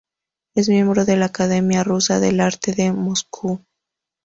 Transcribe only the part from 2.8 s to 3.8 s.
Moscú.